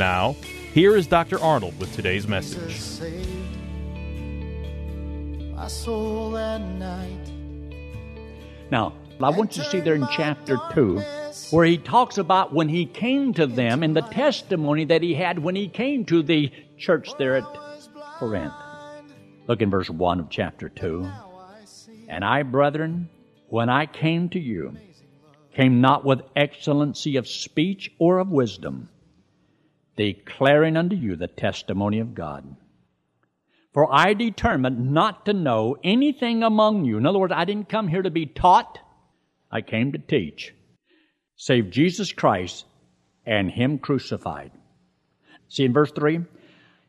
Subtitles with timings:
[0.00, 0.34] Now,
[0.72, 1.38] here is Dr.
[1.38, 2.80] Arnold with today's message.
[2.80, 3.28] saved
[5.54, 7.30] my soul that night.
[8.70, 11.02] Now, I want you to see there in chapter 2
[11.50, 15.38] where he talks about when he came to them and the testimony that he had
[15.38, 17.44] when he came to the church there at
[18.16, 18.54] Corinth.
[19.48, 21.10] Look in verse 1 of chapter 2.
[22.08, 23.10] And I, brethren,
[23.50, 24.78] when I came to you,
[25.54, 28.88] came not with excellency of speech or of wisdom,
[30.00, 32.56] declaring unto you the testimony of God.
[33.74, 36.96] For I determined not to know anything among you.
[36.96, 38.78] In other words, I didn't come here to be taught,
[39.50, 40.54] I came to teach,
[41.36, 42.64] save Jesus Christ
[43.26, 44.52] and Him crucified.
[45.48, 46.20] See in verse 3?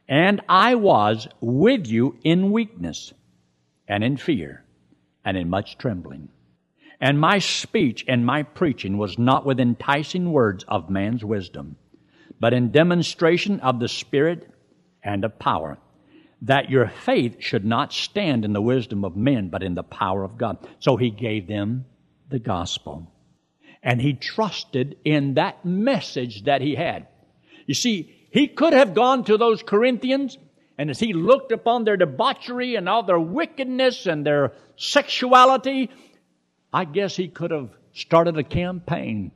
[0.08, 3.12] And I was with you in weakness
[3.90, 4.64] and in fear
[5.26, 6.30] and in much trembling.
[7.02, 11.76] And my speech and my preaching was not with enticing words of man's wisdom,
[12.42, 14.50] but in demonstration of the Spirit
[15.04, 15.78] and of power,
[16.42, 20.24] that your faith should not stand in the wisdom of men, but in the power
[20.24, 20.58] of God.
[20.80, 21.86] So he gave them
[22.30, 23.14] the gospel.
[23.84, 27.06] And he trusted in that message that he had.
[27.68, 30.40] You see, he could have gone to those Corinthians,
[30.80, 35.92] and as he looked upon their debauchery and all their wickedness and their sexuality,
[36.74, 39.32] I guess he could have started a campaign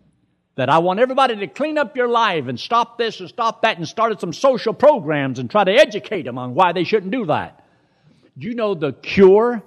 [0.55, 3.77] that I want everybody to clean up your life and stop this and stop that
[3.77, 7.25] and started some social programs and try to educate them on why they shouldn't do
[7.25, 7.65] that.
[8.37, 9.61] Do you know the cure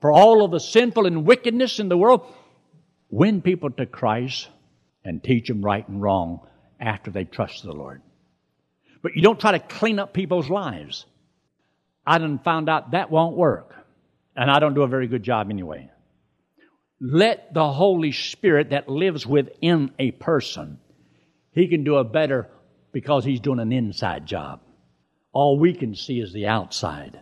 [0.00, 2.26] for all of the sinful and wickedness in the world?
[3.10, 4.48] Win people to Christ
[5.04, 6.40] and teach them right and wrong
[6.78, 8.02] after they trust the Lord.
[9.02, 11.06] But you don't try to clean up people's lives.
[12.06, 13.74] I done found out that won't work.
[14.34, 15.90] And I don't do a very good job anyway.
[17.04, 20.78] Let the Holy Spirit that lives within a person,
[21.50, 22.48] he can do a better
[22.92, 24.60] because he's doing an inside job.
[25.32, 27.18] All we can see is the outside.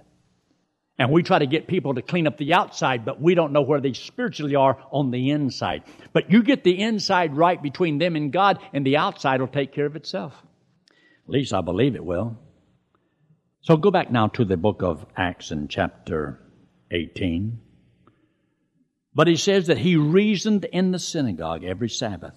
[0.98, 3.62] And we try to get people to clean up the outside, but we don't know
[3.62, 5.84] where they spiritually are on the inside.
[6.12, 9.72] But you get the inside right between them and God, and the outside will take
[9.72, 10.34] care of itself.
[11.24, 12.36] At least I believe it will.
[13.62, 16.38] So go back now to the book of Acts in chapter
[16.90, 17.60] 18.
[19.14, 22.36] But he says that he reasoned in the synagogue every Sabbath,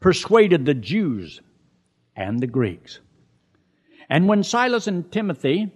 [0.00, 1.40] persuaded the Jews
[2.14, 3.00] and the Greeks.
[4.08, 5.72] And when Silas and Timothy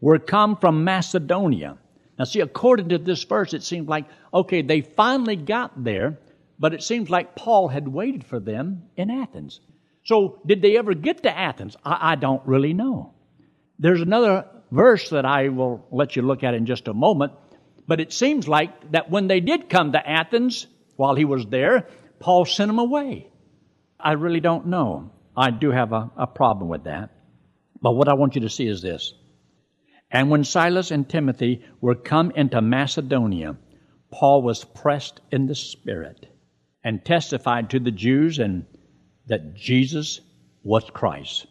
[0.00, 1.78] were come from Macedonia,
[2.18, 6.18] now see, according to this verse, it seems like, okay, they finally got there,
[6.58, 9.60] but it seems like Paul had waited for them in Athens.
[10.04, 11.76] So, did they ever get to Athens?
[11.84, 13.14] I, I don't really know.
[13.78, 17.32] There's another verse that I will let you look at in just a moment
[17.86, 21.88] but it seems like that when they did come to Athens while he was there,
[22.18, 23.28] Paul sent them away.
[23.98, 25.10] I really don't know.
[25.36, 27.10] I do have a, a problem with that.
[27.80, 29.12] But what I want you to see is this.
[30.10, 33.56] And when Silas and Timothy were come into Macedonia,
[34.10, 36.26] Paul was pressed in the Spirit
[36.84, 38.64] and testified to the Jews and
[39.26, 40.20] that Jesus
[40.62, 41.46] was Christ.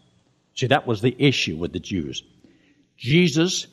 [0.56, 2.24] See, that was the issue with the Jews.
[2.98, 3.68] Jesus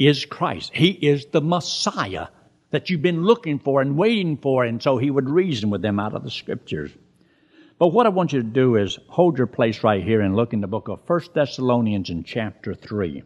[0.00, 0.72] is Christ.
[0.74, 2.28] He is the Messiah
[2.70, 6.00] that you've been looking for and waiting for, and so he would reason with them
[6.00, 6.90] out of the scriptures.
[7.78, 10.54] But what I want you to do is hold your place right here and look
[10.54, 13.22] in the book of 1 Thessalonians in chapter 3.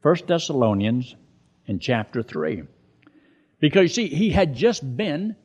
[0.00, 1.14] 1 Thessalonians
[1.66, 2.62] in chapter 3.
[3.60, 5.36] Because you see, he had just been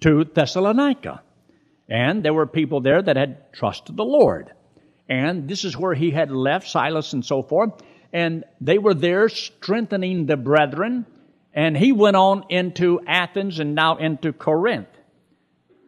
[0.00, 1.22] to Thessalonica,
[1.88, 4.52] and there were people there that had trusted the Lord.
[5.08, 7.80] And this is where he had left Silas and so forth
[8.12, 11.06] and they were there strengthening the brethren.
[11.52, 14.88] And he went on into Athens and now into Corinth.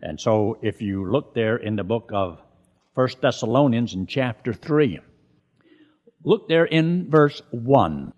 [0.02, 2.40] And so if you look there in the book of
[2.94, 5.00] First Thessalonians in chapter 3,
[6.24, 8.12] Look there in verse 1.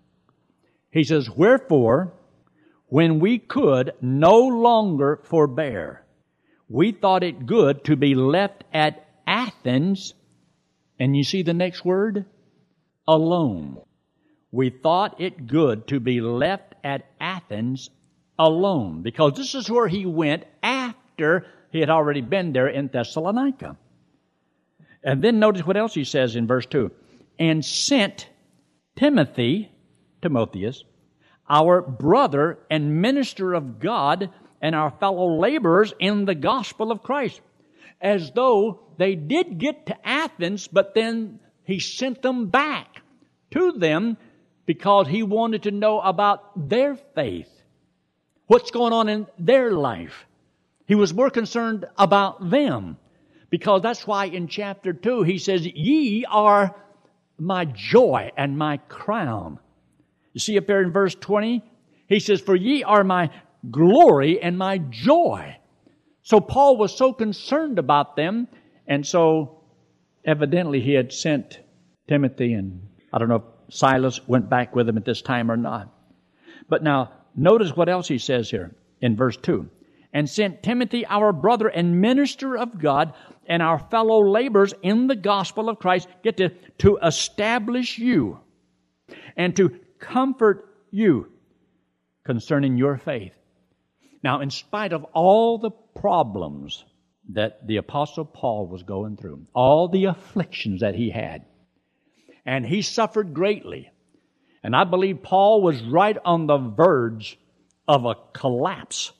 [0.91, 2.13] He says, Wherefore,
[2.87, 6.05] when we could no longer forbear,
[6.67, 10.13] we thought it good to be left at Athens.
[10.99, 12.25] And you see the next word?
[13.07, 13.81] Alone.
[14.53, 17.89] We thought it good to be left at Athens
[18.37, 23.75] alone because this is where he went after he had already been there in Thessalonica.
[25.03, 26.91] And then notice what else he says in verse 2
[27.39, 28.29] and sent
[28.95, 29.71] Timothy,
[30.21, 30.83] Timotheus,
[31.49, 34.29] our brother and minister of God
[34.61, 37.41] and our fellow laborers in the gospel of Christ.
[37.99, 43.01] As though they did get to Athens, but then he sent them back
[43.49, 44.15] to them
[44.65, 47.49] because he wanted to know about their faith.
[48.47, 50.25] What's going on in their life?
[50.85, 52.97] He was more concerned about them
[53.49, 56.75] because that's why in chapter 2 he says, Ye are
[57.37, 59.59] my joy and my crown.
[60.33, 61.63] You see up there in verse 20?
[62.07, 63.29] He says, For ye are my
[63.69, 65.57] glory and my joy.
[66.23, 68.47] So Paul was so concerned about them,
[68.87, 69.63] and so
[70.25, 71.59] evidently he had sent
[72.07, 73.43] Timothy and I don't know if
[73.73, 75.89] Silas went back with him at this time or not.
[76.69, 79.69] But now, notice what else he says here in verse 2
[80.13, 83.13] and sent Timothy, our brother and minister of God,
[83.47, 88.39] and our fellow laborers in the gospel of Christ, get to, to establish you
[89.35, 91.31] and to comfort you
[92.23, 93.35] concerning your faith.
[94.23, 96.85] Now, in spite of all the problems
[97.29, 101.45] that the Apostle Paul was going through, all the afflictions that he had,
[102.45, 103.91] and he suffered greatly,
[104.63, 107.37] and I believe Paul was right on the verge
[107.87, 109.11] of a collapse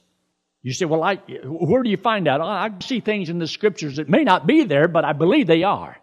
[0.64, 2.40] you say, well, I, where do you find that?
[2.40, 5.62] I see things in the scriptures that may not be there, but I believe they
[5.62, 5.94] are.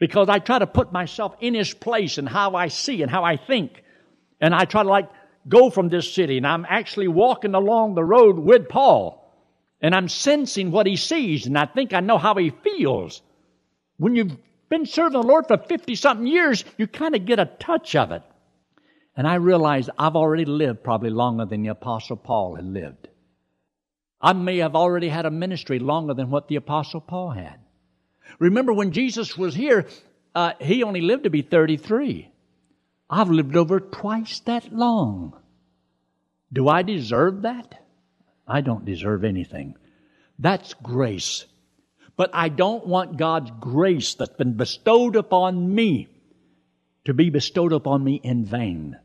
[0.00, 3.22] Because I try to put myself in his place and how I see and how
[3.22, 3.84] I think.
[4.40, 5.08] And I try to like
[5.48, 9.32] go from this city and I'm actually walking along the road with Paul.
[9.80, 13.22] And I'm sensing what he sees and I think I know how he feels.
[13.96, 14.36] When you've
[14.74, 18.10] been serving the Lord for 50 something years, you kind of get a touch of
[18.10, 18.22] it.
[19.16, 23.08] And I realized I've already lived probably longer than the Apostle Paul had lived.
[24.20, 27.60] I may have already had a ministry longer than what the Apostle Paul had.
[28.40, 29.86] Remember when Jesus was here,
[30.34, 32.32] uh, he only lived to be 33.
[33.08, 35.40] I've lived over twice that long.
[36.52, 37.80] Do I deserve that?
[38.48, 39.76] I don't deserve anything.
[40.36, 41.44] That's grace.
[42.16, 46.08] But I don't want God's grace that's been bestowed upon me
[47.04, 48.96] to be bestowed upon me in vain.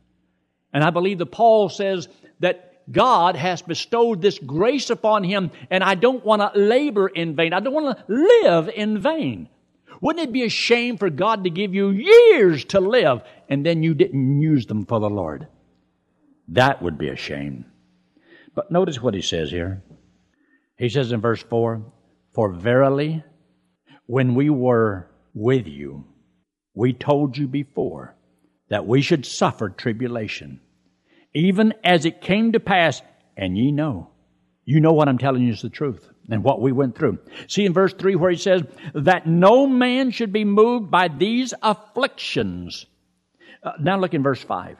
[0.72, 2.08] And I believe that Paul says
[2.40, 7.36] that God has bestowed this grace upon him, and I don't want to labor in
[7.36, 7.54] vain.
[7.54, 9.50] I don't want to live in vain.
[10.02, 13.84] Wouldn't it be a shame for God to give you years to live and then
[13.84, 15.48] you didn't use them for the Lord?
[16.50, 17.66] That would be a shame.
[18.56, 19.84] But notice what he says here.
[20.78, 21.84] He says in verse 4
[22.34, 23.24] For verily,
[24.06, 26.06] when we were with you,
[26.74, 28.16] we told you before
[28.70, 30.62] that we should suffer tribulation
[31.34, 33.02] even as it came to pass,
[33.38, 34.10] and ye know.
[34.66, 37.20] You know what I'm telling you is the truth and what we went through.
[37.48, 41.54] See in verse 3 where he says, that no man should be moved by these
[41.62, 42.86] afflictions.
[43.64, 44.78] Uh, now look in verse 5.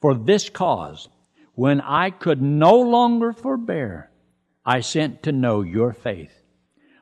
[0.00, 1.08] For this cause,
[1.54, 4.10] when I could no longer forbear,
[4.66, 6.32] I sent to know your faith,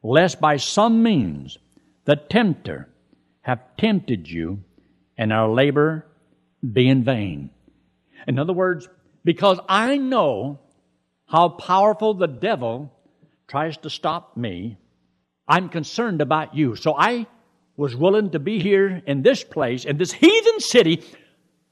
[0.03, 1.59] lest by some means
[2.05, 2.89] the tempter
[3.43, 4.63] have tempted you,
[5.17, 6.07] and our labor
[6.73, 7.51] be in vain.
[8.27, 8.89] In other words,
[9.25, 10.61] because I know
[11.27, 12.93] how powerful the devil
[13.49, 14.79] tries to stop me,
[15.49, 16.77] I'm concerned about you.
[16.77, 17.27] So I
[17.77, 21.03] was willing to be here in this place, in this heathen city,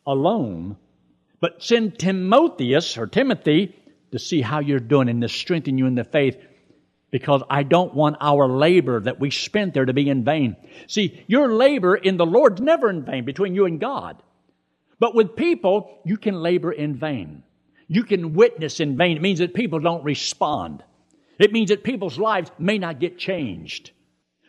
[0.06, 0.76] alone,
[1.40, 3.76] but send Timotheus or Timothy
[4.12, 6.36] to see how you're doing and to strengthen you in the faith
[7.10, 10.56] because I don't want our labor that we spent there to be in vain.
[10.86, 14.22] See, your labor in the Lord's never in vain between you and God.
[14.98, 17.42] But with people, you can labor in vain.
[17.88, 19.16] You can witness in vain.
[19.16, 20.84] It means that people don't respond.
[21.38, 23.90] It means that people's lives may not get changed.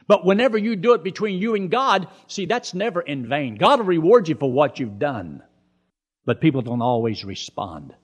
[0.08, 3.56] But whenever you do it between you and God, see, that's never in vain.
[3.56, 5.42] God will reward you for what you've done.
[6.26, 7.96] But people don't always respond.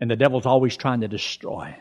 [0.00, 1.76] And the devil's always trying to destroy.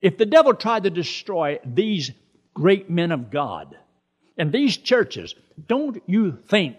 [0.00, 2.10] If the devil tried to destroy these
[2.54, 3.76] great men of God
[4.36, 5.34] and these churches,
[5.66, 6.76] don't you think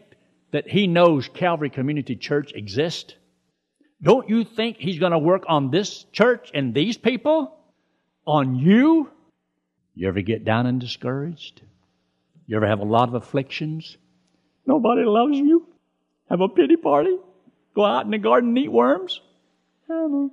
[0.51, 3.13] that he knows Calvary Community Church exists?
[4.01, 7.57] Don't you think he's going to work on this church and these people?
[8.25, 9.09] On you?
[9.95, 11.61] You ever get down and discouraged?
[12.45, 13.97] You ever have a lot of afflictions?
[14.65, 15.67] Nobody loves you.
[16.29, 17.17] Have a pity party?
[17.73, 19.21] Go out in the garden and eat worms?
[19.89, 20.31] I don't know.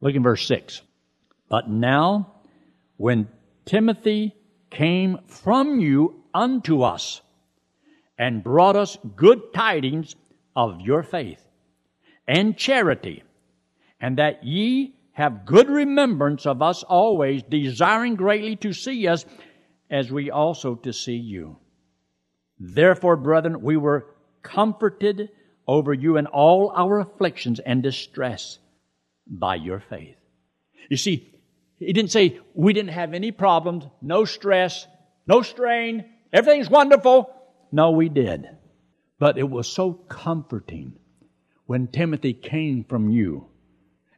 [0.00, 0.82] Look in verse 6.
[1.54, 2.32] But now,
[2.96, 3.28] when
[3.64, 4.34] Timothy
[4.70, 7.20] came from you unto us
[8.18, 10.16] and brought us good tidings
[10.56, 11.40] of your faith
[12.26, 13.22] and charity,
[14.00, 19.24] and that ye have good remembrance of us always, desiring greatly to see us,
[19.88, 21.56] as we also to see you.
[22.58, 24.06] Therefore, brethren, we were
[24.42, 25.28] comforted
[25.68, 28.58] over you in all our afflictions and distress
[29.28, 30.16] by your faith.
[30.90, 31.30] You see,
[31.86, 34.86] he didn't say we didn't have any problems, no stress,
[35.26, 37.30] no strain, everything's wonderful.
[37.72, 38.48] No, we did.
[39.18, 40.98] But it was so comforting
[41.66, 43.48] when Timothy came from you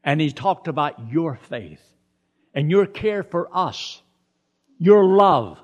[0.03, 1.83] and he talked about your faith
[2.55, 4.03] and your care for us,
[4.79, 5.59] your love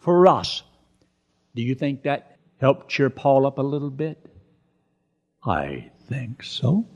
[0.00, 0.62] for us.
[1.54, 4.24] Do you think that helped cheer Paul up a little bit?
[5.44, 6.86] I think so.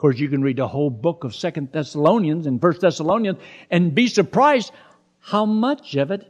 [0.00, 3.38] Course, you can read the whole book of Second Thessalonians and First Thessalonians
[3.70, 4.72] and be surprised
[5.18, 6.26] how much of it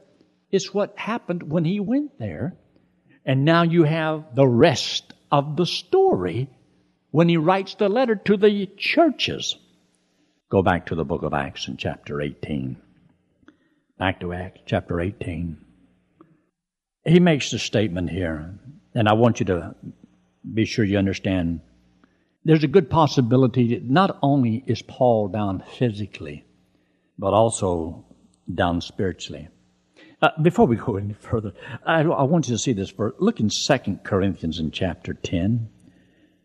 [0.50, 2.56] is what happened when he went there.
[3.24, 6.50] And now you have the rest of the story
[7.12, 9.54] when he writes the letter to the churches.
[10.50, 12.76] Go back to the book of Acts in chapter 18.
[14.00, 15.64] Back to Acts chapter 18.
[17.04, 18.58] He makes the statement here,
[18.96, 19.76] and I want you to
[20.52, 21.60] be sure you understand.
[22.50, 26.44] There's a good possibility that not only is Paul down physically,
[27.16, 28.04] but also
[28.52, 29.46] down spiritually.
[30.20, 31.52] Uh, before we go any further,
[31.86, 33.14] I, I, want you to see this verse.
[33.20, 35.68] Look in 2 Corinthians in chapter 10.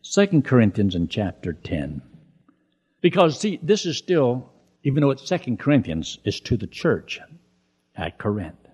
[0.04, 2.04] 2 Corinthians in chapter 10.
[3.02, 7.20] Because, see, this is still, even though it's 2 Corinthians, it's to the church
[7.96, 8.68] at Corinth.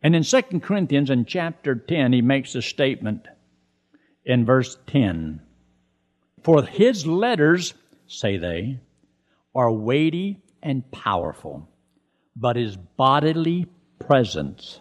[0.00, 3.26] And in 2 Corinthians in chapter 10, he makes a statement
[4.24, 5.40] in verse 10.
[6.46, 7.74] For his letters,
[8.06, 8.78] say they,
[9.52, 11.68] are weighty and powerful,
[12.36, 13.66] but his bodily
[13.98, 14.78] presence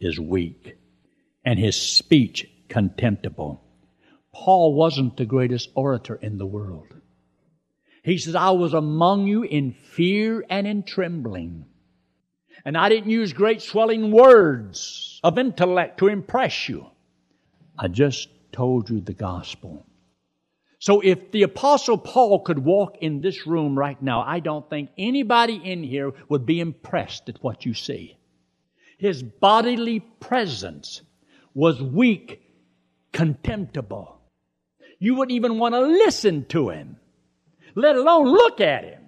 [0.00, 0.76] is weak,
[1.44, 3.62] and his speech contemptible.
[4.34, 6.88] Paul wasn't the greatest orator in the world.
[8.02, 11.66] He says, I was among you in fear and in trembling.
[12.64, 16.88] And I didn't use great swelling words of intellect to impress you.
[17.78, 19.86] I just told you the gospel.
[20.86, 24.90] So if the apostle Paul could walk in this room right now, I don't think
[24.96, 28.16] anybody in here would be impressed at what you see.
[28.96, 31.02] His bodily presence
[31.54, 32.40] was weak,
[33.12, 34.20] contemptible.
[35.00, 36.98] You wouldn't even want to listen to him,
[37.74, 39.02] let alone look at him.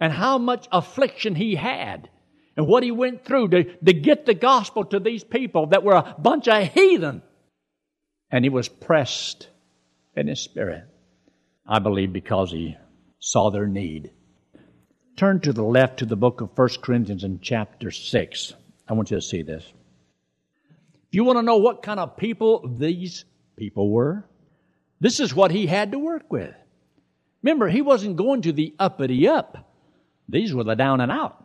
[0.00, 2.10] And how much affliction he had
[2.56, 5.94] and what he went through to, to get the gospel to these people that were
[5.94, 7.22] a bunch of heathen.
[8.32, 9.46] And he was pressed
[10.18, 10.84] in his spirit.
[11.66, 12.76] I believe because he
[13.18, 14.10] saw their need.
[15.16, 18.52] Turn to the left to the book of 1 Corinthians in chapter 6.
[18.88, 19.64] I want you to see this.
[21.08, 23.24] If you want to know what kind of people these
[23.56, 24.24] people were,
[25.00, 26.54] this is what he had to work with.
[27.42, 29.72] Remember, he wasn't going to the uppity up.
[30.28, 31.44] These were the down and out.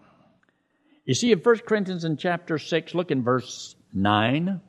[1.05, 4.61] You see in 1 Corinthians in chapter 6, look in verse 9.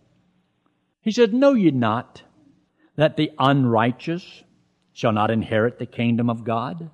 [1.01, 2.23] He said, Know ye not
[2.97, 4.45] that the unrighteous
[4.93, 6.91] shall not inherit the kingdom of God?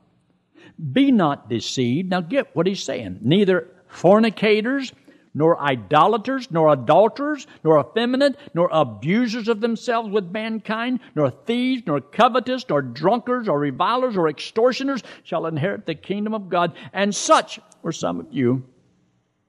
[0.93, 2.11] Be not deceived.
[2.11, 3.19] Now get what he's saying.
[3.23, 4.93] Neither fornicators,
[5.33, 12.01] nor idolaters, nor adulterers, nor effeminate, nor abusers of themselves with mankind, nor thieves, nor
[12.01, 16.73] covetous, nor drunkards, or revilers, or extortioners shall inherit the kingdom of God.
[16.93, 18.65] And such were some of you.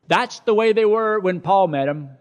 [0.07, 2.11] That's the way they were when Paul met them.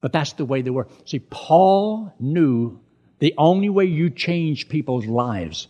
[0.00, 0.88] But that's the way they were.
[1.06, 2.80] See, Paul knew
[3.18, 5.68] the only way you change people's lives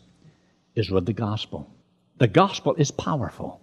[0.75, 1.71] is with the gospel.
[2.19, 3.61] The gospel is powerful.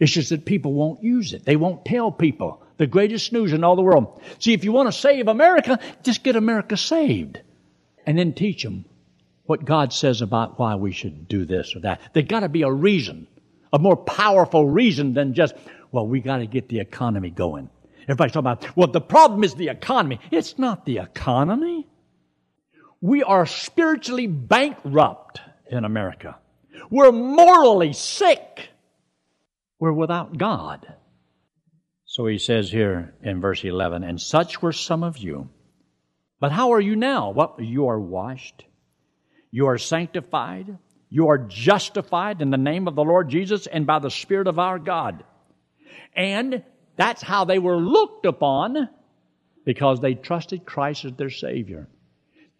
[0.00, 1.44] It's just that people won't use it.
[1.44, 4.20] They won't tell people the greatest news in all the world.
[4.38, 7.40] See, if you want to save America, just get America saved.
[8.06, 8.84] And then teach them
[9.46, 12.00] what God says about why we should do this or that.
[12.12, 13.26] There's got to be a reason,
[13.72, 15.54] a more powerful reason than just,
[15.92, 17.70] well, we got to get the economy going.
[18.04, 20.18] Everybody's talking about, well, the problem is the economy.
[20.30, 21.86] It's not the economy.
[23.04, 25.38] We are spiritually bankrupt
[25.70, 26.38] in America.
[26.88, 28.70] We're morally sick.
[29.78, 30.90] We're without God.
[32.06, 35.50] So he says here in verse 11, and such were some of you.
[36.40, 37.28] But how are you now?
[37.28, 37.62] What?
[37.62, 38.64] You are washed.
[39.50, 40.78] You are sanctified.
[41.10, 44.58] You are justified in the name of the Lord Jesus and by the Spirit of
[44.58, 45.24] our God.
[46.16, 46.64] And
[46.96, 48.88] that's how they were looked upon
[49.66, 51.86] because they trusted Christ as their Savior.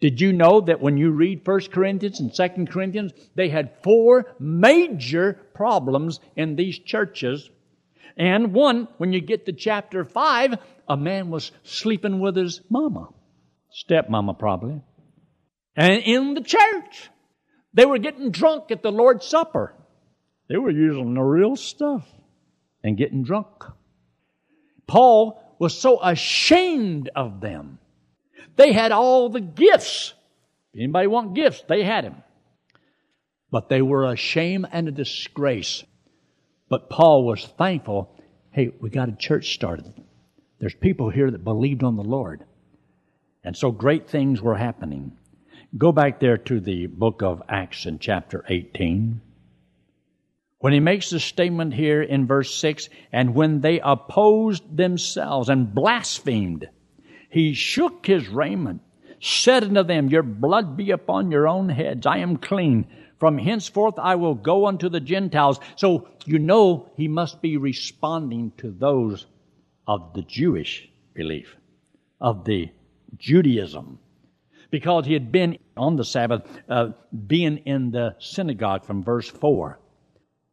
[0.04, 4.34] Did you know that when you read 1 Corinthians and 2 Corinthians, they had four
[4.38, 7.48] major problems in these churches?
[8.14, 10.56] And one, when you get to chapter 5,
[10.88, 13.08] a man was sleeping with his mama,
[13.72, 14.82] stepmama probably.
[15.74, 17.08] And in the church,
[17.72, 19.72] they were getting drunk at the Lord's Supper.
[20.50, 22.06] They were using the real stuff
[22.82, 23.64] and getting drunk.
[24.86, 27.78] Paul was so ashamed of them.
[28.56, 30.14] They had all the gifts.
[30.74, 32.22] Anybody want gifts, they had them.
[33.50, 35.84] But they were a shame and a disgrace.
[36.68, 38.16] But Paul was thankful.
[38.50, 39.92] Hey, we got a church started.
[40.58, 42.44] There's people here that believed on the Lord.
[43.44, 45.12] And so great things were happening.
[45.76, 49.20] Go back there to the book of Acts in chapter 18.
[50.58, 55.74] When he makes the statement here in verse 6, and when they opposed themselves and
[55.74, 56.68] blasphemed,
[57.34, 58.80] he shook his raiment,
[59.20, 62.06] said unto them, Your blood be upon your own heads.
[62.06, 62.86] I am clean.
[63.18, 65.58] From henceforth I will go unto the Gentiles.
[65.74, 69.26] So you know he must be responding to those
[69.88, 71.56] of the Jewish belief,
[72.20, 72.70] of the
[73.16, 73.98] Judaism,
[74.70, 76.90] because he had been on the Sabbath, uh,
[77.26, 79.80] being in the synagogue from verse 4.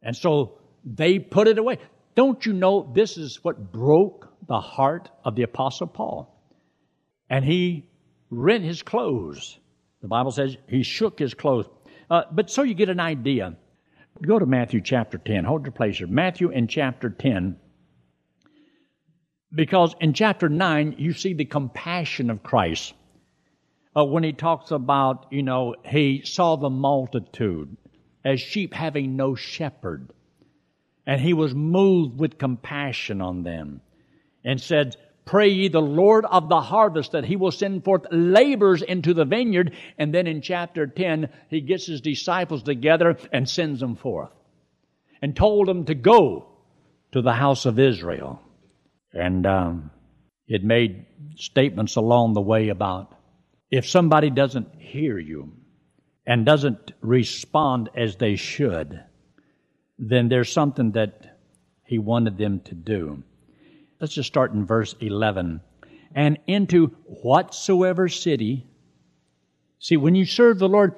[0.02, 1.78] And so they put it away.
[2.16, 6.41] Don't you know this is what broke the heart of the Apostle Paul?
[7.32, 7.86] And he
[8.30, 9.58] rent his clothes.
[10.02, 11.66] The Bible says he shook his clothes.
[12.10, 13.56] Uh, but so you get an idea.
[14.22, 15.46] Go to Matthew chapter 10.
[15.46, 16.08] Hold your place here.
[16.08, 17.56] Matthew in chapter 10.
[19.54, 22.94] Because in chapter 9, you see the compassion of Christ.
[23.96, 27.78] Uh, when he talks about, you know, he saw the multitude
[28.26, 30.12] as sheep having no shepherd.
[31.08, 33.80] And he was moved with compassion on them
[34.44, 38.82] and said, Pray ye the Lord of the harvest that he will send forth laborers
[38.82, 39.76] into the vineyard.
[39.98, 44.32] And then in chapter 10, he gets his disciples together and sends them forth
[45.22, 46.48] and told them to go
[47.12, 48.42] to the house of Israel.
[49.14, 49.92] And um,
[50.48, 51.06] it made
[51.36, 53.16] statements along the way about
[53.70, 55.54] if somebody doesn't hear you,
[56.26, 59.04] and doesn't respond as they should,
[59.98, 61.40] then there's something that
[61.86, 63.24] he wanted them to do.
[64.02, 65.62] Let's just start in verse 11.
[66.16, 68.66] And into whatsoever city,
[69.78, 70.96] see, when you serve the Lord,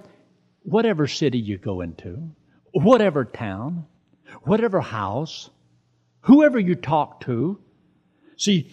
[0.61, 2.31] whatever city you go into,
[2.71, 3.85] whatever town,
[4.43, 5.49] whatever house,
[6.21, 7.59] whoever you talk to,
[8.37, 8.71] see,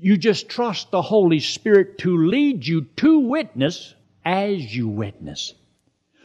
[0.00, 5.54] you just trust the Holy Spirit to lead you to witness as you witness.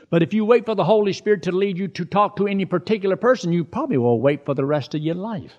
[0.10, 2.65] But if you wait for the Holy Spirit to lead you to talk to any
[2.65, 5.54] particular person, you probably will wait for the rest of your life.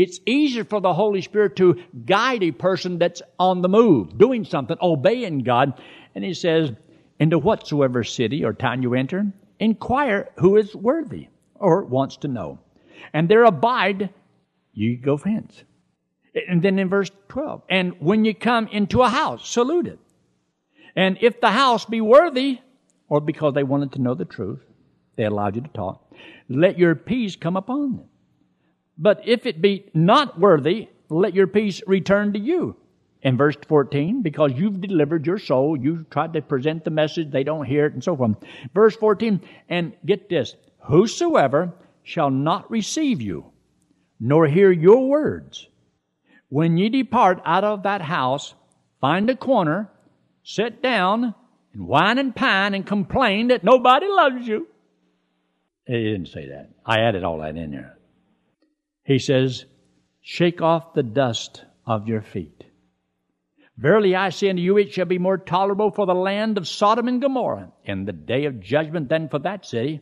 [0.00, 4.46] It's easier for the Holy Spirit to guide a person that's on the move, doing
[4.46, 5.78] something, obeying God.
[6.14, 6.72] And he says,
[7.18, 9.26] into whatsoever city or town you enter,
[9.58, 12.58] inquire who is worthy or wants to know.
[13.12, 14.08] And there abide,
[14.72, 15.64] you go hence.
[16.48, 19.98] And then in verse 12, and when you come into a house, salute it.
[20.96, 22.60] And if the house be worthy,
[23.08, 24.60] or because they wanted to know the truth,
[25.16, 26.10] they allowed you to talk.
[26.48, 28.09] Let your peace come upon them.
[29.00, 32.76] But if it be not worthy, let your peace return to you.
[33.22, 37.42] In verse 14, because you've delivered your soul, you've tried to present the message, they
[37.42, 38.36] don't hear it, and so forth.
[38.74, 43.52] Verse 14, and get this whosoever shall not receive you,
[44.18, 45.66] nor hear your words,
[46.48, 48.54] when ye depart out of that house,
[49.00, 49.90] find a corner,
[50.42, 51.34] sit down,
[51.72, 54.66] and whine and pine and complain that nobody loves you.
[55.86, 56.70] He didn't say that.
[56.84, 57.96] I added all that in there.
[59.10, 59.64] He says,
[60.20, 62.62] Shake off the dust of your feet.
[63.76, 67.08] Verily I say unto you, it shall be more tolerable for the land of Sodom
[67.08, 70.00] and Gomorrah in the day of judgment than for that city.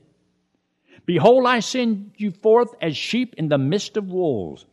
[1.06, 4.66] Behold, I send you forth as sheep in the midst of wolves.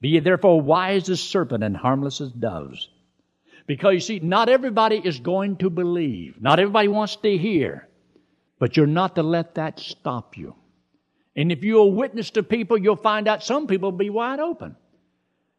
[0.00, 2.88] Be ye therefore wise as serpent and harmless as doves.
[3.66, 6.40] Because you see, not everybody is going to believe.
[6.40, 7.88] Not everybody wants to hear.
[8.58, 10.54] But you're not to let that stop you.
[11.36, 14.74] And if you'll witness to people, you'll find out some people will be wide open.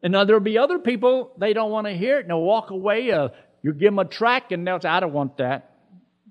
[0.02, 2.72] And now there'll be other people, they don't want to hear it, and they'll walk
[2.72, 3.12] away.
[3.12, 3.30] Uh,
[3.62, 5.76] you give them a track, and they'll say, I don't want that.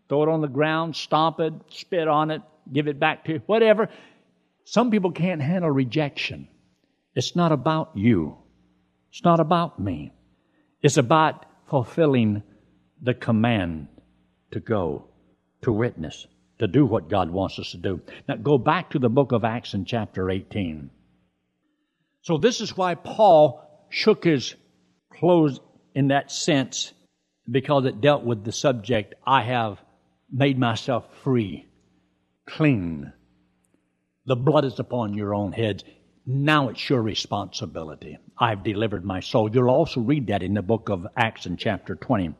[0.08, 3.42] Throw it on the ground, stomp it, spit on it, give it back to you,
[3.46, 3.88] whatever.
[4.64, 6.48] Some people can't handle rejection.
[7.14, 8.36] It's not about you.
[9.10, 10.12] It's not about me.
[10.82, 12.42] It's about fulfilling
[13.00, 13.88] the command
[14.52, 15.06] to go,
[15.62, 16.26] to witness,
[16.58, 18.00] to do what God wants us to do.
[18.28, 20.90] Now go back to the book of Acts in chapter 18.
[22.22, 24.54] So this is why Paul shook his
[25.10, 25.60] clothes
[25.94, 26.92] in that sense
[27.50, 29.80] because it dealt with the subject, I have
[30.30, 31.66] made myself free,
[32.46, 33.12] clean.
[34.26, 35.84] The blood is upon your own heads.
[36.26, 38.18] Now it's your responsibility.
[38.36, 39.48] I've delivered my soul.
[39.52, 42.34] You'll also read that in the book of Acts in chapter 20.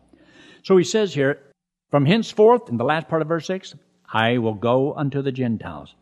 [0.65, 1.41] So he says here,
[1.91, 3.77] from henceforth, in the last part of verse 6,
[4.13, 5.95] I will go unto the Gentiles.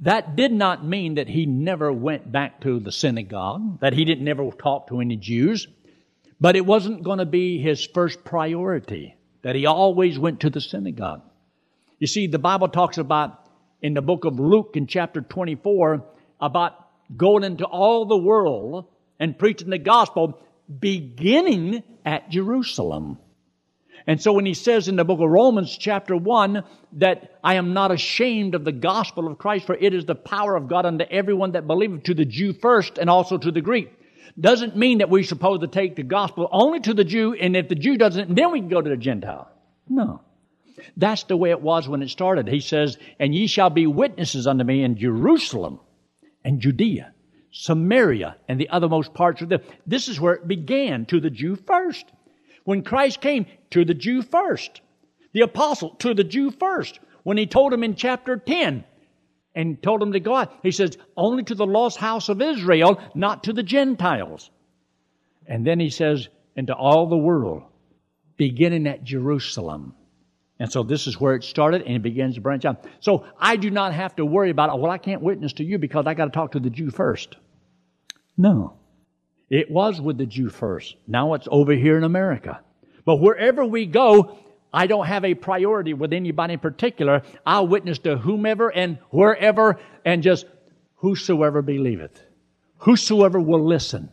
[0.00, 4.24] That did not mean that he never went back to the synagogue, that he didn't
[4.24, 5.68] never talk to any Jews,
[6.40, 10.60] but it wasn't going to be his first priority, that he always went to the
[10.60, 11.22] synagogue.
[11.98, 13.48] You see, the Bible talks about
[13.80, 16.04] in the book of Luke in chapter 24
[16.40, 16.74] about
[17.16, 18.86] going into all the world
[19.18, 20.40] and preaching the gospel
[20.80, 23.18] beginning at Jerusalem.
[24.06, 26.62] And so when he says in the book of Romans chapter 1
[26.94, 30.54] that I am not ashamed of the gospel of Christ, for it is the power
[30.54, 33.90] of God unto everyone that believeth, to the Jew first and also to the Greek,
[34.38, 37.68] doesn't mean that we're supposed to take the gospel only to the Jew, and if
[37.68, 39.50] the Jew doesn't, then we can go to the Gentile.
[39.88, 40.20] No.
[40.96, 42.46] That's the way it was when it started.
[42.46, 45.80] He says, And ye shall be witnesses unto me in Jerusalem
[46.44, 47.12] and Judea,
[47.50, 49.62] Samaria, and the othermost parts of the.
[49.86, 52.04] This is where it began to the Jew first.
[52.66, 54.80] When Christ came, to the Jew first.
[55.32, 56.98] The apostle, to the Jew first.
[57.22, 58.84] When he told him in chapter 10,
[59.54, 63.00] and told him to go out, he says, only to the lost house of Israel,
[63.14, 64.50] not to the Gentiles.
[65.46, 67.62] And then he says, into all the world,
[68.36, 69.94] beginning at Jerusalem.
[70.58, 72.84] And so this is where it started and it begins to branch out.
[73.00, 76.06] So I do not have to worry about, well, I can't witness to you because
[76.06, 77.36] I got to talk to the Jew first.
[78.36, 78.74] No.
[79.48, 80.96] It was with the Jew first.
[81.06, 82.60] Now it's over here in America.
[83.04, 84.38] But wherever we go,
[84.72, 87.22] I don't have a priority with anybody in particular.
[87.46, 90.46] I'll witness to whomever and wherever and just
[90.96, 92.20] whosoever believeth.
[92.78, 94.10] Whosoever will listen.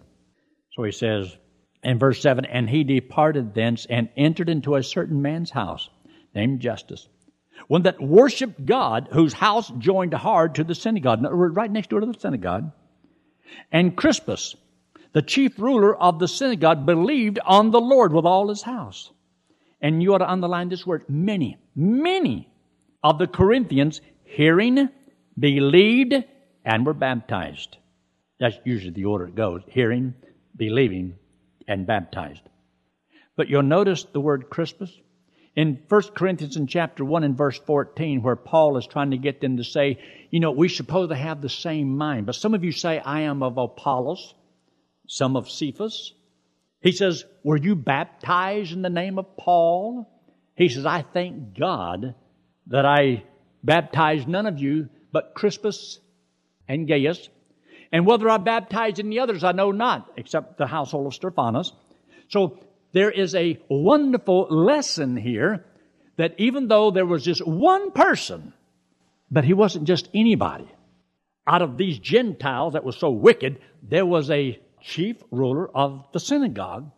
[0.72, 1.36] So he says
[1.84, 5.90] in verse 7 And he departed thence and entered into a certain man's house
[6.36, 7.08] named Justus,
[7.68, 12.06] one that worshiped God, whose house joined hard to the synagogue, right next door to
[12.06, 12.72] the synagogue.
[13.72, 14.56] And Crispus,
[15.14, 19.12] the chief ruler of the synagogue, believed on the Lord with all his house.
[19.82, 22.50] And you ought to underline this word many, many
[23.04, 24.90] of the Corinthians hearing,
[25.38, 26.16] believed,
[26.66, 27.78] and were baptized.
[28.40, 30.16] That's usually the order it goes hearing,
[30.56, 31.16] believing,
[31.68, 32.42] and baptized.
[33.36, 34.92] But you'll notice the word Crispus
[35.56, 39.42] in 1 Corinthians in chapter 1 and verse 14, where Paul is trying to get
[39.42, 40.00] them to say,
[40.32, 42.26] you know, we're supposed to have the same mind.
[42.26, 44.34] But some of you say, I am of Apollos,
[45.08, 46.14] some of Cephas.
[46.82, 50.10] He says, Were you baptized in the name of Paul?
[50.56, 52.16] He says, I thank God
[52.68, 53.24] that I
[53.64, 56.00] baptized none of you but Crispus
[56.68, 57.30] and Gaius.
[57.92, 61.72] And whether I baptized any others, I know not, except the household of Stephanas.
[62.30, 62.60] So
[62.92, 65.66] there is a wonderful lesson here
[66.18, 68.54] that even though there was just one person,
[69.30, 70.68] but he wasn't just anybody.
[71.46, 76.20] Out of these Gentiles that was so wicked, there was a chief ruler of the
[76.20, 76.92] synagogue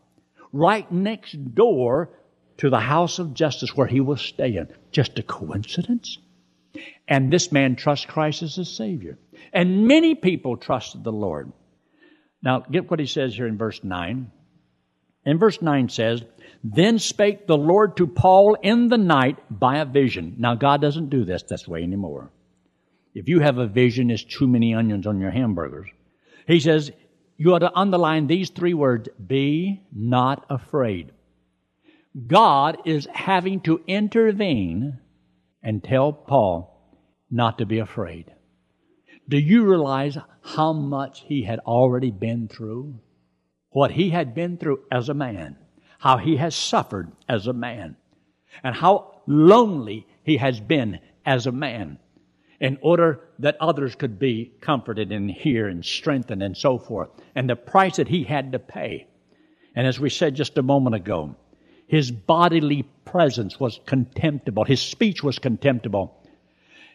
[0.51, 2.09] right next door
[2.57, 4.67] to the house of Justus where he was staying.
[4.91, 6.17] Just a coincidence?
[7.07, 9.17] And this man trusts Christ as his Savior.
[9.53, 11.51] And many people trusted the Lord.
[12.41, 14.31] Now, get what he says here in verse 9.
[15.25, 16.23] In verse 9 says,
[16.63, 20.35] Then spake the Lord to Paul in the night by a vision.
[20.37, 22.31] Now, God doesn't do this this way anymore.
[23.13, 25.87] If you have a vision, it's too many onions on your hamburgers.
[26.47, 26.91] He says,
[27.37, 31.11] you ought to underline these three words be not afraid.
[32.27, 34.99] God is having to intervene
[35.61, 36.71] and tell Paul
[37.29, 38.31] not to be afraid.
[39.27, 42.99] Do you realize how much he had already been through?
[43.71, 45.57] What he had been through as a man,
[45.99, 47.97] how he has suffered as a man,
[48.63, 51.99] and how lonely he has been as a man
[52.59, 57.49] in order that others could be comforted and hear and strengthened and so forth, and
[57.49, 59.07] the price that he had to pay.
[59.75, 61.35] And as we said just a moment ago,
[61.87, 64.63] his bodily presence was contemptible.
[64.63, 66.23] His speech was contemptible.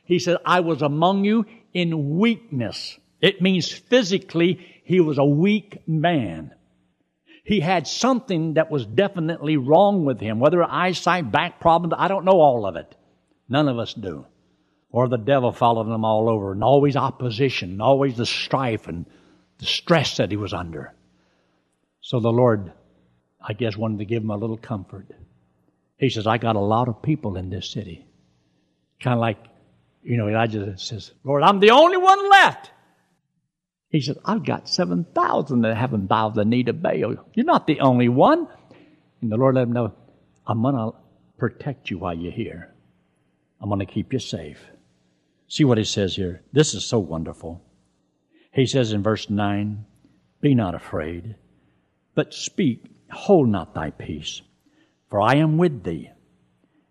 [0.05, 2.99] He said, I was among you in weakness.
[3.20, 6.53] It means physically he was a weak man.
[7.44, 12.25] He had something that was definitely wrong with him, whether eyesight, back problems, I don't
[12.25, 12.94] know all of it.
[13.49, 14.27] None of us do
[14.92, 19.07] or the devil followed him all over, and always opposition, and always the strife and
[19.59, 20.92] the stress that he was under.
[22.00, 22.72] So the Lord,
[23.40, 25.07] I guess, wanted to give him a little comfort.
[25.98, 28.07] He says, I got a lot of people in this city.
[29.00, 29.38] Kind of like,
[30.03, 32.70] you know, Elijah says, Lord, I'm the only one left.
[33.90, 37.16] He says, I've got 7,000 that haven't bowed the knee to Baal.
[37.35, 38.48] You're not the only one.
[39.20, 39.92] And the Lord let him know,
[40.46, 40.96] I'm going to
[41.38, 42.72] protect you while you're here.
[43.61, 44.59] I'm going to keep you safe.
[45.50, 46.42] See what he says here.
[46.52, 47.60] This is so wonderful.
[48.52, 49.84] He says in verse 9,
[50.40, 51.34] Be not afraid,
[52.14, 54.42] but speak, hold not thy peace,
[55.08, 56.08] for I am with thee,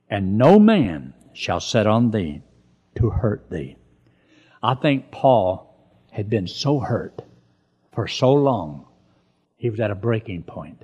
[0.10, 2.42] and no man shall set on thee
[2.96, 3.78] to hurt thee.
[4.62, 7.22] I think Paul had been so hurt
[7.94, 8.88] for so long,
[9.56, 10.84] he was at a breaking point.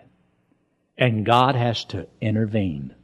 [0.97, 2.95] And God has to intervene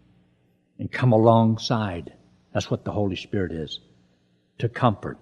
[0.79, 2.13] and come alongside.
[2.53, 3.81] That's what the Holy Spirit is
[4.61, 5.17] to comfort.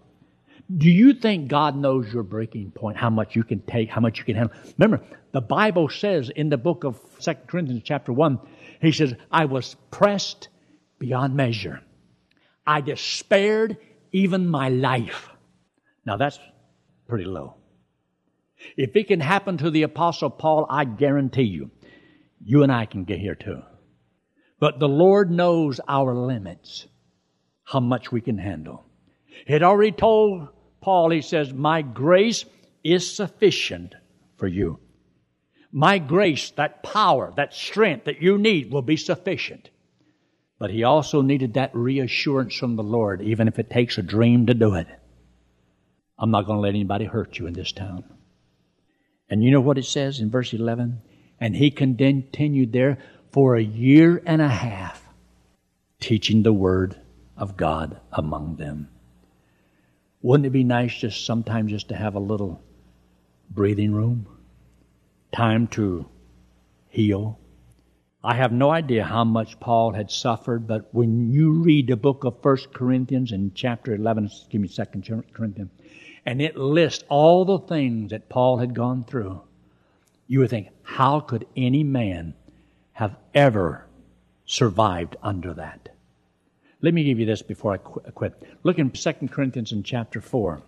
[0.77, 4.19] Do you think God knows your breaking point, how much you can take, how much
[4.19, 4.55] you can handle?
[4.77, 8.39] Remember, the Bible says in the book of 2 Corinthians, chapter 1,
[8.81, 10.49] he says, I was pressed
[10.99, 11.81] beyond measure.
[12.67, 13.77] I despaired
[14.11, 15.29] even my life.
[16.05, 16.39] Now that's
[17.07, 17.55] pretty low.
[18.77, 21.71] If it can happen to the Apostle Paul, I guarantee you,
[22.43, 23.61] you and I can get here too.
[24.59, 26.85] But the Lord knows our limits,
[27.63, 28.85] how much we can handle.
[29.45, 30.49] He had already told
[30.81, 32.45] Paul, he says, My grace
[32.83, 33.95] is sufficient
[34.37, 34.79] for you.
[35.71, 39.69] My grace, that power, that strength that you need will be sufficient.
[40.57, 44.47] But he also needed that reassurance from the Lord, even if it takes a dream
[44.47, 44.87] to do it.
[46.17, 48.03] I'm not going to let anybody hurt you in this town.
[49.29, 51.01] And you know what it says in verse 11?
[51.39, 52.97] And he continued there
[53.31, 55.07] for a year and a half,
[56.01, 56.99] teaching the word
[57.37, 58.89] of God among them.
[60.21, 62.61] Wouldn't it be nice just sometimes just to have a little
[63.49, 64.27] breathing room?
[65.31, 66.09] Time to
[66.89, 67.39] heal.
[68.21, 72.25] I have no idea how much Paul had suffered, but when you read the book
[72.25, 75.71] of First Corinthians in chapter 11, excuse me, Second Corinthians,
[76.25, 79.41] and it lists all the things that Paul had gone through,
[80.27, 82.33] you would think, how could any man
[82.91, 83.85] have ever
[84.45, 85.95] survived under that?
[86.81, 88.41] Let me give you this before I uh, quit.
[88.63, 90.61] Look in 2 Corinthians in chapter 4.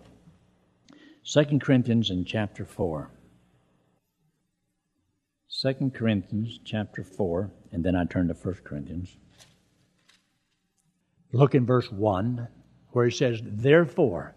[1.24, 3.10] 2 Corinthians in chapter 4.
[5.60, 9.16] 2 Corinthians chapter 4, and then I turn to 1 Corinthians.
[11.32, 12.46] Look in verse 1,
[12.90, 14.34] where he says, Therefore,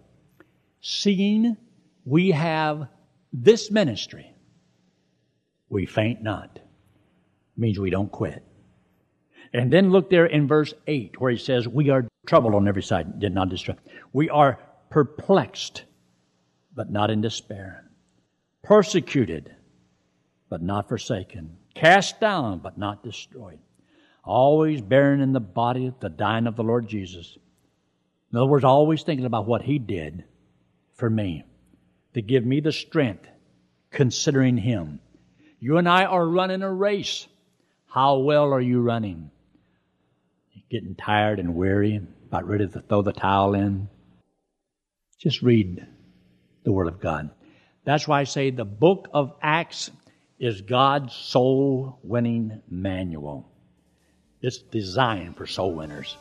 [0.80, 1.58] seeing
[2.06, 2.88] we have
[3.34, 4.32] this ministry,
[5.68, 6.60] we faint not.
[7.58, 8.44] Means we don't quit.
[9.56, 12.84] And then look there in verse 8 where he says, We are troubled on every
[12.84, 13.76] side, did not destroy.
[14.12, 15.86] We are perplexed,
[16.76, 17.90] but not in despair.
[18.64, 19.56] Persecuted,
[20.50, 21.56] but not forsaken.
[21.74, 23.60] Cast down, but not destroyed.
[24.26, 27.38] Always bearing in the body the dying of the Lord Jesus.
[28.34, 30.26] In other words, always thinking about what he did
[30.96, 31.46] for me,
[32.14, 33.26] to give me the strength,
[33.90, 35.00] considering Him.
[35.62, 37.26] You and I are running a race.
[37.86, 39.32] How well are you running?
[40.70, 43.88] Getting tired and weary, about ready to throw the towel in?
[45.20, 45.86] Just read
[46.64, 47.30] the Word of God.
[47.84, 49.92] That's why I say the book of Acts
[50.40, 53.48] is God's soul winning manual.
[54.42, 56.18] It's designed for soul winners.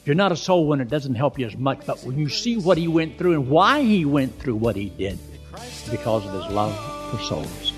[0.00, 1.86] If you're not a soul winner, it doesn't help you as much.
[1.86, 4.90] But when you see what he went through and why he went through what he
[4.90, 5.18] did,
[5.90, 6.74] because of his love
[7.10, 7.72] for souls.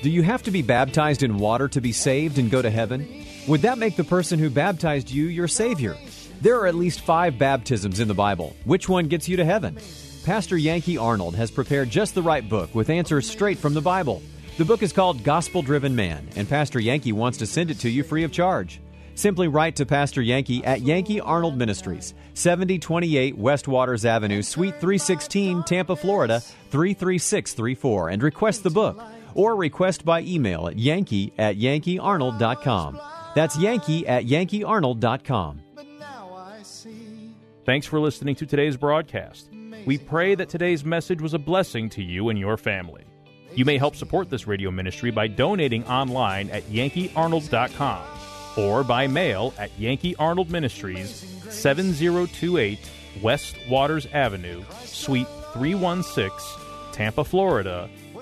[0.00, 3.24] Do you have to be baptized in water to be saved and go to heaven?
[3.48, 5.96] Would that make the person who baptized you your Savior?
[6.40, 8.54] There are at least five baptisms in the Bible.
[8.64, 9.76] Which one gets you to heaven?
[10.24, 14.22] Pastor Yankee Arnold has prepared just the right book with answers straight from the Bible.
[14.56, 17.90] The book is called Gospel Driven Man, and Pastor Yankee wants to send it to
[17.90, 18.80] you free of charge.
[19.16, 25.64] Simply write to Pastor Yankee at Yankee Arnold Ministries, 7028 West Waters Avenue, Suite 316,
[25.64, 26.38] Tampa, Florida
[26.70, 29.02] 33634, and request the book.
[29.38, 33.00] Or request by email at yankee at yankeearnold.com.
[33.36, 35.62] That's yankee at yankeearnold.com.
[37.64, 39.48] Thanks for listening to today's broadcast.
[39.86, 43.04] We pray that today's message was a blessing to you and your family.
[43.54, 48.02] You may help support this radio ministry by donating online at yankeearnold.com
[48.56, 52.90] or by mail at Yankee Arnold Ministries, 7028
[53.22, 56.30] West Waters Avenue, Suite 316,
[56.92, 57.88] Tampa, Florida